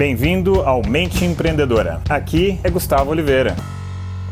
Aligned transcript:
Bem-vindo 0.00 0.62
ao 0.62 0.80
Mente 0.80 1.26
Empreendedora. 1.26 2.00
Aqui 2.08 2.58
é 2.64 2.70
Gustavo 2.70 3.10
Oliveira. 3.10 3.54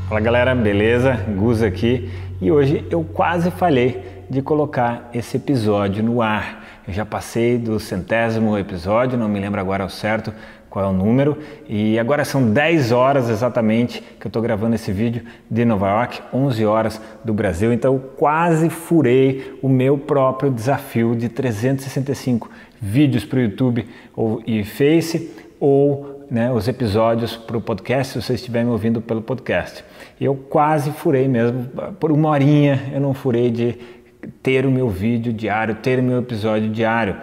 Fala 0.09 0.19
galera, 0.19 0.55
beleza? 0.55 1.13
Gus 1.37 1.63
aqui 1.63 2.09
e 2.41 2.51
hoje 2.51 2.87
eu 2.91 3.05
quase 3.05 3.51
falhei 3.51 4.03
de 4.31 4.41
colocar 4.41 5.11
esse 5.13 5.37
episódio 5.37 6.03
no 6.03 6.23
ar. 6.23 6.65
Eu 6.89 6.95
já 6.95 7.05
passei 7.05 7.59
do 7.59 7.79
centésimo 7.79 8.57
episódio, 8.57 9.19
não 9.19 9.29
me 9.29 9.39
lembro 9.39 9.61
agora 9.61 9.83
ao 9.83 9.91
certo 9.91 10.33
qual 10.71 10.87
é 10.87 10.89
o 10.89 10.93
número, 10.93 11.37
e 11.67 11.99
agora 11.99 12.25
são 12.25 12.51
10 12.51 12.93
horas 12.93 13.29
exatamente 13.29 14.03
que 14.19 14.27
eu 14.27 14.29
estou 14.29 14.41
gravando 14.41 14.75
esse 14.75 14.93
vídeo 14.93 15.23
de 15.51 15.65
Nova 15.65 15.89
York, 15.89 16.21
11 16.33 16.65
horas 16.67 17.01
do 17.25 17.33
Brasil, 17.33 17.73
então 17.73 17.95
eu 17.95 18.01
quase 18.01 18.69
furei 18.69 19.59
o 19.63 19.69
meu 19.69 19.97
próprio 19.97 20.51
desafio 20.51 21.17
de 21.17 21.31
365 21.31 22.51
vídeos 22.81 23.25
para 23.25 23.39
o 23.39 23.43
YouTube 23.43 23.87
ou, 24.15 24.43
e 24.47 24.63
Face 24.63 25.48
ou 25.61 26.27
né, 26.31 26.53
os 26.53 26.69
episódios 26.69 27.37
para 27.37 27.57
o 27.57 27.61
podcast, 27.61 28.13
se 28.13 28.23
você 28.23 28.35
estiver 28.35 28.65
me 28.65 28.71
ouvindo 28.71 29.01
pelo 29.01 29.23
podcast. 29.23 29.85
Eu 30.21 30.35
quase 30.35 30.91
furei 30.93 31.27
mesmo, 31.27 31.67
por 31.99 32.13
uma 32.13 32.29
horinha 32.29 32.91
eu 32.93 33.01
não 33.01 33.15
furei 33.15 33.51
de 33.51 33.79
ter 34.43 34.67
o 34.67 34.71
meu 34.71 34.89
vídeo 34.89 35.33
diário, 35.33 35.77
ter 35.77 35.99
o 35.99 36.03
meu 36.03 36.19
episódio 36.19 36.69
diário. 36.69 37.17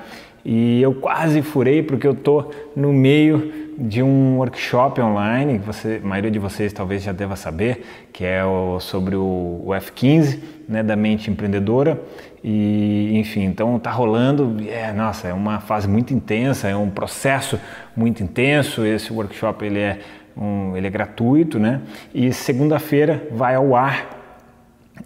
E 0.45 0.79
eu 0.79 0.93
quase 0.93 1.41
furei 1.41 1.81
porque 1.81 2.05
eu 2.05 2.11
estou 2.11 2.51
no 2.75 2.93
meio 2.93 3.65
de 3.77 4.03
um 4.03 4.37
workshop 4.37 5.01
online, 5.01 5.57
que 5.57 5.65
você, 5.65 5.99
a 6.01 6.07
maioria 6.07 6.29
de 6.29 6.37
vocês 6.37 6.71
talvez 6.71 7.01
já 7.01 7.11
deva 7.11 7.35
saber, 7.35 7.83
que 8.13 8.23
é 8.23 8.45
o, 8.45 8.79
sobre 8.79 9.15
o, 9.15 9.23
o 9.65 9.69
F15, 9.69 10.39
né, 10.69 10.83
da 10.83 10.95
mente 10.95 11.31
empreendedora. 11.31 11.99
E, 12.43 13.17
enfim, 13.17 13.43
então 13.45 13.79
tá 13.79 13.89
rolando, 13.89 14.55
é, 14.69 14.93
nossa, 14.93 15.27
é 15.27 15.33
uma 15.33 15.59
fase 15.59 15.87
muito 15.87 16.13
intensa, 16.13 16.69
é 16.69 16.75
um 16.75 16.91
processo 16.91 17.59
muito 17.97 18.21
intenso. 18.21 18.85
Esse 18.85 19.11
workshop 19.11 19.65
ele 19.65 19.79
é, 19.79 19.99
um, 20.37 20.77
ele 20.77 20.85
é 20.85 20.89
gratuito, 20.91 21.57
né? 21.57 21.81
E 22.13 22.31
segunda-feira 22.31 23.27
vai 23.31 23.55
ao 23.55 23.75
ar 23.75 24.24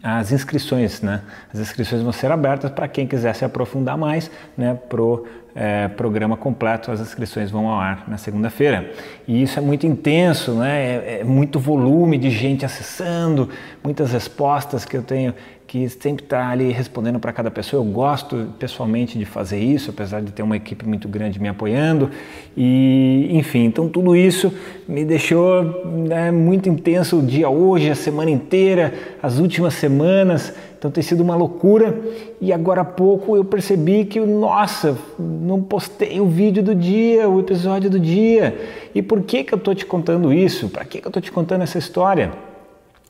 as 0.04 0.32
inscrições, 0.32 1.02
né? 1.02 1.22
As 1.54 1.60
inscrições 1.60 2.02
vão 2.02 2.12
ser 2.12 2.32
abertas 2.32 2.72
para 2.72 2.88
quem 2.88 3.08
quiser 3.08 3.34
se 3.36 3.44
aprofundar 3.44 3.98
mais, 3.98 4.30
né? 4.58 4.78
Pro 4.88 5.26
é, 5.62 5.90
programa 5.90 6.38
completo, 6.38 6.90
as 6.90 7.02
inscrições 7.02 7.52
vão 7.52 7.68
ao 7.68 7.78
ar 7.78 8.06
na 8.08 8.18
segunda-feira. 8.18 8.94
E 9.28 9.44
isso 9.44 9.60
é 9.60 9.62
muito 9.62 9.86
intenso, 9.86 10.54
né? 10.54 10.80
É, 10.80 11.20
é 11.20 11.24
muito 11.26 11.60
volume 11.60 12.18
de 12.18 12.30
gente 12.30 12.66
acessando, 12.66 13.50
muitas 13.84 14.14
respostas 14.14 14.86
que 14.86 14.96
eu 14.96 15.04
tenho 15.04 15.34
que 15.70 15.88
sempre 15.88 16.24
está 16.24 16.50
ali 16.50 16.72
respondendo 16.72 17.20
para 17.20 17.32
cada 17.32 17.52
pessoa. 17.52 17.84
Eu 17.84 17.92
gosto 17.92 18.48
pessoalmente 18.58 19.20
de 19.20 19.26
fazer 19.26 19.60
isso, 19.60 19.92
apesar 19.92 20.20
de 20.20 20.32
ter 20.32 20.42
uma 20.42 20.58
equipe 20.58 20.84
muito 20.84 21.08
grande 21.08 21.40
me 21.40 21.48
apoiando. 21.48 22.10
E, 22.58 23.28
enfim, 23.34 23.66
então 23.66 23.88
tudo 23.88 24.16
isso 24.16 24.52
me 24.88 25.06
deixou 25.06 25.86
né, 25.86 26.32
muito 26.32 26.68
intenso 26.68 27.20
o 27.20 27.22
dia 27.22 27.50
hoje, 27.50 27.92
a 27.92 27.96
semana 27.96 28.32
inteira, 28.32 28.92
as 29.22 29.38
últimas 29.38 29.76
semanas. 29.76 30.56
Então 30.80 30.90
tem 30.90 31.04
sido 31.04 31.22
uma 31.22 31.36
loucura. 31.36 32.00
E 32.40 32.54
agora 32.54 32.82
há 32.82 32.86
pouco 32.86 33.36
eu 33.36 33.44
percebi 33.44 34.06
que, 34.06 34.20
nossa, 34.22 34.98
não 35.20 35.62
postei 35.62 36.22
o 36.22 36.26
vídeo 36.26 36.64
do 36.64 36.74
dia, 36.74 37.30
o 37.30 37.42
episódio 37.42 37.90
do 37.90 38.00
dia. 38.00 38.58
E 38.96 39.02
por 39.02 39.22
que, 39.22 39.44
que 39.44 39.54
eu 39.54 39.58
estou 39.58 39.76
te 39.76 39.86
contando 39.86 40.34
isso? 40.34 40.70
Para 40.70 40.86
que, 40.86 41.02
que 41.02 41.06
eu 41.06 41.10
estou 41.10 41.22
te 41.22 41.32
contando 41.32 41.62
essa 41.62 41.78
história? 41.78 42.32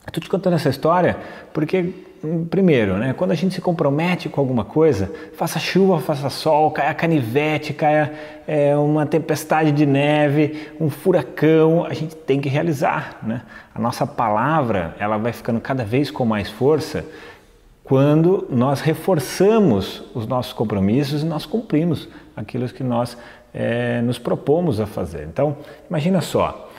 Estou 0.04 0.20
te 0.20 0.28
contando 0.28 0.54
essa 0.54 0.68
história 0.68 1.16
porque 1.54 1.94
primeiro, 2.50 2.98
né, 2.98 3.14
quando 3.14 3.30
a 3.30 3.34
gente 3.34 3.54
se 3.54 3.60
compromete 3.62 4.28
com 4.28 4.40
alguma 4.40 4.64
coisa, 4.64 5.10
faça 5.36 5.58
chuva, 5.58 6.00
faça 6.00 6.28
sol, 6.28 6.70
caia 6.70 6.92
canivete, 6.92 7.72
caia 7.72 8.12
é, 8.46 8.76
uma 8.76 9.06
tempestade 9.06 9.72
de 9.72 9.86
neve, 9.86 10.68
um 10.78 10.90
furacão, 10.90 11.84
a 11.84 11.94
gente 11.94 12.14
tem 12.14 12.40
que 12.40 12.48
realizar. 12.48 13.18
Né? 13.22 13.40
A 13.74 13.78
nossa 13.78 14.06
palavra 14.06 14.94
ela 14.98 15.16
vai 15.16 15.32
ficando 15.32 15.60
cada 15.60 15.84
vez 15.84 16.10
com 16.10 16.24
mais 16.24 16.50
força 16.50 17.04
quando 17.90 18.46
nós 18.48 18.80
reforçamos 18.80 20.04
os 20.14 20.24
nossos 20.24 20.52
compromissos 20.52 21.24
e 21.24 21.26
nós 21.26 21.44
cumprimos 21.44 22.08
aquilo 22.36 22.68
que 22.68 22.84
nós 22.84 23.18
é, 23.52 24.00
nos 24.02 24.16
propomos 24.16 24.78
a 24.78 24.86
fazer. 24.86 25.26
Então, 25.26 25.56
imagina 25.88 26.20
só, 26.20 26.69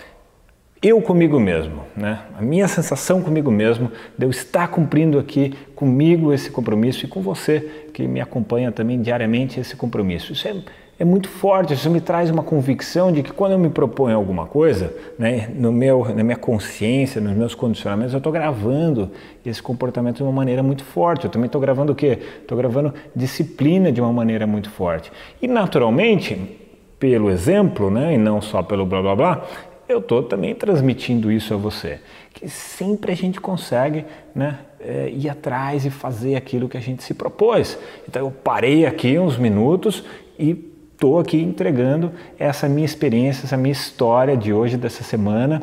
eu 0.81 0.99
comigo 0.99 1.39
mesmo, 1.39 1.83
né? 1.95 2.21
A 2.35 2.41
minha 2.41 2.67
sensação 2.67 3.21
comigo 3.21 3.51
mesmo 3.51 3.91
de 4.17 4.25
eu 4.25 4.31
estar 4.31 4.67
cumprindo 4.67 5.19
aqui 5.19 5.53
comigo 5.75 6.33
esse 6.33 6.49
compromisso 6.49 7.05
e 7.05 7.07
com 7.07 7.21
você 7.21 7.85
que 7.93 8.07
me 8.07 8.19
acompanha 8.19 8.71
também 8.71 8.99
diariamente 8.99 9.59
esse 9.59 9.75
compromisso. 9.75 10.33
Isso 10.33 10.47
é, 10.47 10.55
é 10.97 11.05
muito 11.05 11.29
forte, 11.29 11.75
isso 11.75 11.87
me 11.87 12.01
traz 12.01 12.31
uma 12.31 12.41
convicção 12.41 13.11
de 13.11 13.21
que 13.21 13.31
quando 13.31 13.51
eu 13.51 13.59
me 13.59 13.69
proponho 13.69 14.15
alguma 14.15 14.47
coisa, 14.47 14.91
né, 15.19 15.51
no 15.53 15.71
meu, 15.71 16.15
na 16.15 16.23
minha 16.23 16.35
consciência, 16.35 17.21
nos 17.21 17.37
meus 17.37 17.53
condicionamentos, 17.53 18.13
eu 18.13 18.17
estou 18.17 18.33
gravando 18.33 19.11
esse 19.45 19.61
comportamento 19.61 20.17
de 20.17 20.23
uma 20.23 20.31
maneira 20.31 20.63
muito 20.63 20.83
forte. 20.83 21.25
Eu 21.25 21.31
também 21.31 21.45
estou 21.45 21.61
gravando 21.61 21.91
o 21.91 21.95
quê? 21.95 22.17
Estou 22.41 22.57
gravando 22.57 22.91
disciplina 23.15 23.91
de 23.91 24.01
uma 24.01 24.11
maneira 24.11 24.47
muito 24.47 24.71
forte. 24.71 25.11
E 25.39 25.47
naturalmente, 25.47 26.57
pelo 26.97 27.29
exemplo, 27.29 27.91
né, 27.91 28.15
e 28.15 28.17
não 28.17 28.41
só 28.41 28.63
pelo 28.63 28.83
blá 28.83 29.01
blá 29.01 29.15
blá, 29.15 29.47
eu 29.91 29.99
estou 29.99 30.23
também 30.23 30.55
transmitindo 30.55 31.31
isso 31.31 31.53
a 31.53 31.57
você. 31.57 31.99
Que 32.33 32.47
sempre 32.49 33.11
a 33.11 33.15
gente 33.15 33.39
consegue 33.39 34.05
né, 34.33 34.59
é, 34.79 35.09
ir 35.09 35.29
atrás 35.29 35.85
e 35.85 35.89
fazer 35.89 36.35
aquilo 36.35 36.69
que 36.69 36.77
a 36.77 36.81
gente 36.81 37.03
se 37.03 37.13
propôs. 37.13 37.77
Então 38.07 38.25
eu 38.25 38.31
parei 38.31 38.85
aqui 38.85 39.19
uns 39.19 39.37
minutos 39.37 40.03
e 40.37 40.51
estou 40.93 41.19
aqui 41.19 41.41
entregando 41.41 42.11
essa 42.37 42.69
minha 42.69 42.85
experiência, 42.85 43.45
essa 43.45 43.57
minha 43.57 43.71
história 43.71 44.37
de 44.37 44.53
hoje, 44.53 44.77
dessa 44.77 45.03
semana 45.03 45.61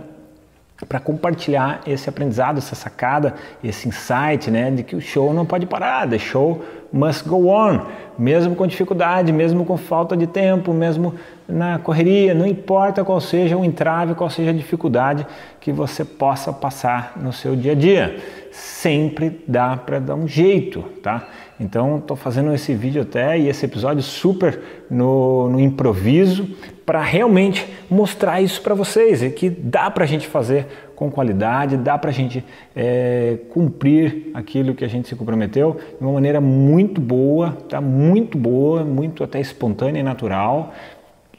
para 0.86 1.00
compartilhar 1.00 1.80
esse 1.86 2.08
aprendizado, 2.08 2.58
essa 2.58 2.74
sacada, 2.74 3.34
esse 3.64 3.88
insight, 3.88 4.50
né, 4.50 4.70
de 4.70 4.82
que 4.82 4.94
o 4.94 5.00
show 5.00 5.34
não 5.34 5.44
pode 5.44 5.66
parar, 5.66 6.08
the 6.08 6.18
show 6.18 6.62
must 6.92 7.28
go 7.28 7.48
on, 7.48 7.80
mesmo 8.18 8.56
com 8.56 8.66
dificuldade, 8.66 9.32
mesmo 9.32 9.64
com 9.64 9.76
falta 9.76 10.16
de 10.16 10.26
tempo, 10.26 10.72
mesmo 10.72 11.14
na 11.48 11.78
correria, 11.78 12.34
não 12.34 12.46
importa 12.46 13.04
qual 13.04 13.20
seja 13.20 13.56
o 13.56 13.64
entrave, 13.64 14.14
qual 14.14 14.28
seja 14.28 14.50
a 14.50 14.54
dificuldade 14.54 15.26
que 15.60 15.72
você 15.72 16.04
possa 16.04 16.52
passar 16.52 17.14
no 17.16 17.32
seu 17.32 17.56
dia 17.56 17.72
a 17.72 17.74
dia, 17.74 18.16
sempre 18.50 19.42
dá 19.46 19.76
para 19.76 19.98
dar 19.98 20.14
um 20.14 20.26
jeito, 20.26 20.82
tá? 21.02 21.26
Então 21.60 21.98
estou 21.98 22.16
fazendo 22.16 22.52
esse 22.54 22.74
vídeo 22.74 23.02
até 23.02 23.38
e 23.38 23.48
esse 23.48 23.64
episódio 23.64 24.02
super 24.02 24.60
no, 24.90 25.48
no 25.48 25.60
improviso 25.60 26.48
para 26.86 27.02
realmente 27.02 27.66
mostrar 27.90 28.40
isso 28.40 28.62
para 28.62 28.74
vocês 28.74 29.22
e 29.22 29.30
que 29.30 29.50
dá 29.50 29.90
para 29.90 30.04
a 30.04 30.06
gente 30.06 30.26
fazer 30.26 30.66
com 30.98 31.12
qualidade, 31.12 31.76
dá 31.76 31.96
para 31.96 32.10
a 32.10 32.12
gente 32.12 32.44
é, 32.74 33.38
cumprir 33.50 34.32
aquilo 34.34 34.74
que 34.74 34.84
a 34.84 34.88
gente 34.88 35.06
se 35.06 35.14
comprometeu 35.14 35.76
de 35.96 36.04
uma 36.04 36.12
maneira 36.12 36.40
muito 36.40 37.00
boa, 37.00 37.52
tá? 37.68 37.80
Muito 37.80 38.36
boa, 38.36 38.84
muito 38.84 39.22
até 39.22 39.38
espontânea 39.38 40.00
e 40.00 40.02
natural 40.02 40.74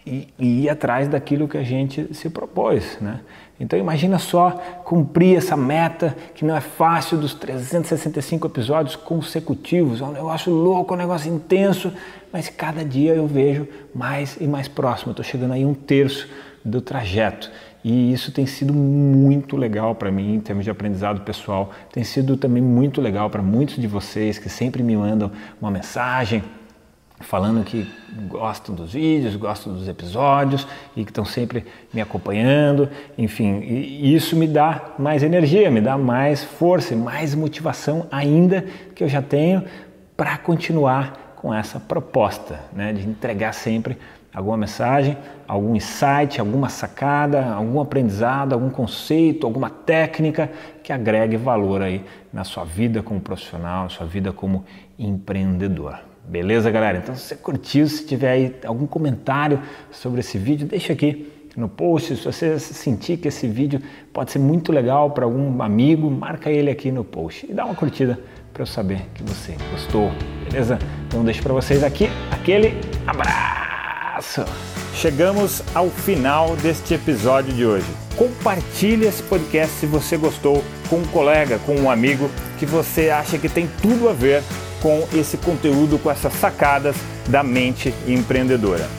e, 0.05 0.29
e 0.39 0.63
ir 0.63 0.69
atrás 0.69 1.09
daquilo 1.09 1.45
que 1.45 1.57
a 1.57 1.63
gente 1.63 2.07
se 2.13 2.29
propôs, 2.29 2.97
né? 3.01 3.19
Então 3.59 3.77
imagina 3.77 4.17
só 4.17 4.51
cumprir 4.85 5.35
essa 5.35 5.57
meta 5.57 6.15
que 6.33 6.45
não 6.45 6.55
é 6.55 6.61
fácil 6.61 7.17
dos 7.17 7.33
365 7.33 8.47
episódios 8.47 8.95
consecutivos. 8.95 9.99
É 9.99 10.05
um 10.05 10.13
negócio 10.13 10.53
louco, 10.53 10.93
é 10.93 10.95
um 10.95 10.99
negócio 11.01 11.29
intenso, 11.29 11.91
mas 12.31 12.47
cada 12.47 12.85
dia 12.85 13.13
eu 13.13 13.27
vejo 13.27 13.67
mais 13.93 14.37
e 14.39 14.47
mais 14.47 14.69
próximo. 14.69 15.11
Estou 15.11 15.25
chegando 15.25 15.51
aí 15.51 15.65
um 15.65 15.73
terço 15.73 16.29
do 16.63 16.79
trajeto. 16.79 17.51
E 17.83 18.11
isso 18.11 18.31
tem 18.31 18.45
sido 18.45 18.73
muito 18.73 19.55
legal 19.55 19.95
para 19.95 20.11
mim 20.11 20.35
em 20.35 20.39
termos 20.39 20.65
de 20.65 20.71
aprendizado 20.71 21.21
pessoal. 21.21 21.71
Tem 21.91 22.03
sido 22.03 22.35
também 22.35 22.61
muito 22.61 22.99
legal 22.99 23.29
para 23.29 23.41
muitos 23.41 23.75
de 23.75 23.87
vocês 23.87 24.37
que 24.37 24.49
sempre 24.49 24.83
me 24.83 24.97
mandam 24.97 25.31
uma 25.61 25.71
mensagem 25.71 26.43
falando 27.21 27.63
que 27.63 27.89
gostam 28.27 28.73
dos 28.73 28.93
vídeos, 28.93 29.35
gostam 29.35 29.73
dos 29.73 29.87
episódios 29.87 30.67
e 30.95 31.03
que 31.03 31.11
estão 31.11 31.25
sempre 31.25 31.65
me 31.93 32.01
acompanhando. 32.01 32.89
Enfim, 33.17 33.59
isso 33.59 34.35
me 34.35 34.47
dá 34.47 34.93
mais 34.97 35.21
energia, 35.21 35.69
me 35.69 35.81
dá 35.81 35.97
mais 35.97 36.43
força 36.43 36.93
e 36.93 36.97
mais 36.97 37.35
motivação 37.35 38.07
ainda 38.11 38.65
que 38.95 39.03
eu 39.03 39.09
já 39.09 39.21
tenho 39.21 39.63
para 40.15 40.37
continuar 40.37 41.35
com 41.35 41.53
essa 41.53 41.79
proposta, 41.79 42.59
né, 42.73 42.91
de 42.91 43.07
entregar 43.07 43.53
sempre 43.53 43.97
alguma 44.33 44.57
mensagem, 44.57 45.17
algum 45.47 45.75
insight, 45.75 46.39
alguma 46.39 46.69
sacada, 46.69 47.51
algum 47.51 47.79
aprendizado, 47.79 48.53
algum 48.53 48.69
conceito, 48.69 49.45
alguma 49.45 49.69
técnica 49.69 50.49
que 50.83 50.93
agregue 50.93 51.37
valor 51.37 51.81
aí 51.81 52.03
na 52.31 52.43
sua 52.43 52.63
vida 52.63 53.01
como 53.01 53.19
profissional, 53.19 53.83
na 53.83 53.89
sua 53.89 54.05
vida 54.05 54.31
como 54.31 54.63
empreendedor. 54.97 55.99
Beleza, 56.27 56.69
galera? 56.69 56.99
Então, 56.99 57.15
se 57.15 57.23
você 57.23 57.35
curtiu, 57.35 57.87
se 57.87 58.05
tiver 58.05 58.29
aí 58.29 58.55
algum 58.63 58.85
comentário 58.85 59.59
sobre 59.89 60.19
esse 60.19 60.37
vídeo, 60.37 60.67
deixa 60.67 60.93
aqui 60.93 61.31
no 61.57 61.67
post. 61.67 62.15
Se 62.15 62.23
você 62.23 62.59
sentir 62.59 63.17
que 63.17 63.27
esse 63.27 63.47
vídeo 63.47 63.81
pode 64.13 64.31
ser 64.31 64.39
muito 64.39 64.71
legal 64.71 65.09
para 65.09 65.25
algum 65.25 65.61
amigo, 65.63 66.09
marca 66.09 66.51
ele 66.51 66.69
aqui 66.69 66.91
no 66.91 67.03
post 67.03 67.47
e 67.49 67.53
dá 67.53 67.65
uma 67.65 67.73
curtida 67.73 68.19
para 68.53 68.61
eu 68.61 68.67
saber 68.67 69.01
que 69.15 69.23
você 69.23 69.55
gostou. 69.71 70.11
Beleza? 70.43 70.77
Então, 71.07 71.23
deixo 71.23 71.41
para 71.41 71.53
vocês 71.53 71.83
aqui 71.83 72.07
aquele 72.31 72.79
abraço. 73.07 73.58
Chegamos 74.93 75.63
ao 75.73 75.89
final 75.89 76.55
deste 76.57 76.93
episódio 76.93 77.53
de 77.53 77.65
hoje. 77.65 77.87
Compartilhe 78.17 79.05
esse 79.05 79.23
podcast 79.23 79.73
se 79.77 79.85
você 79.85 80.17
gostou 80.17 80.61
com 80.89 80.97
um 80.97 81.05
colega, 81.05 81.57
com 81.59 81.75
um 81.75 81.89
amigo 81.89 82.29
que 82.57 82.65
você 82.65 83.09
acha 83.09 83.37
que 83.37 83.47
tem 83.47 83.69
tudo 83.81 84.09
a 84.09 84.13
ver 84.13 84.43
com 84.81 85.07
esse 85.13 85.37
conteúdo, 85.37 85.97
com 85.99 86.11
essas 86.11 86.33
sacadas 86.33 86.97
da 87.27 87.43
mente 87.43 87.93
empreendedora. 88.07 88.89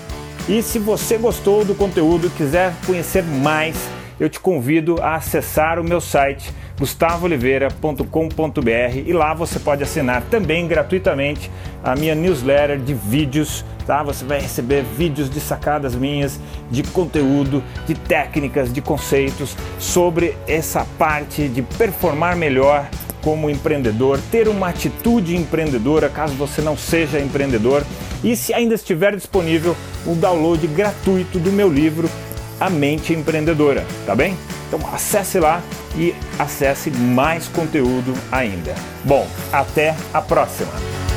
E 0.49 0.62
se 0.62 0.78
você 0.78 1.19
gostou 1.19 1.64
do 1.64 1.75
conteúdo 1.75 2.28
e 2.28 2.31
quiser 2.31 2.73
conhecer 2.87 3.23
mais, 3.23 3.76
eu 4.19 4.28
te 4.28 4.40
convido 4.40 4.96
a 5.02 5.16
acessar 5.16 5.78
o 5.78 5.84
meu 5.84 6.00
site 6.00 6.50
gustavooliveira.com.br 6.78 8.96
e 9.06 9.12
lá 9.12 9.34
você 9.34 9.58
pode 9.58 9.82
assinar 9.82 10.23
também 10.31 10.66
gratuitamente 10.66 11.50
a 11.84 11.94
minha 11.94 12.14
newsletter 12.14 12.78
de 12.78 12.94
vídeos, 12.94 13.62
tá? 13.90 14.04
Você 14.04 14.25
vai 14.25 14.40
receber 14.40 14.84
vídeos 14.84 15.28
de 15.28 15.40
sacadas 15.40 15.96
minhas, 15.96 16.38
de 16.70 16.84
conteúdo, 16.84 17.60
de 17.88 17.94
técnicas, 17.96 18.72
de 18.72 18.81
conceitos 18.81 19.56
sobre 19.81 20.37
essa 20.46 20.87
parte 20.96 21.48
de 21.48 21.60
performar 21.60 22.37
melhor 22.37 22.88
como 23.20 23.50
empreendedor, 23.50 24.20
ter 24.31 24.46
uma 24.46 24.69
atitude 24.69 25.37
empreendedora 25.37 26.08
caso 26.08 26.34
você 26.34 26.62
não 26.62 26.76
seja 26.76 27.19
empreendedor 27.19 27.84
e 28.22 28.37
se 28.37 28.54
ainda 28.54 28.76
estiver 28.76 29.16
disponível 29.16 29.76
o 30.06 30.14
download 30.14 30.64
gratuito 30.69 31.40
do 31.40 31.50
meu 31.50 31.69
livro 31.69 32.08
A 32.60 32.70
Mente 32.70 33.12
Empreendedora, 33.12 33.84
tá 34.06 34.14
bem? 34.14 34.37
Então 34.69 34.78
acesse 34.94 35.40
lá 35.40 35.60
e 35.96 36.14
acesse 36.38 36.92
mais 36.92 37.48
conteúdo 37.48 38.14
ainda. 38.31 38.72
Bom, 39.04 39.26
até 39.52 39.96
a 40.14 40.22
próxima! 40.22 41.10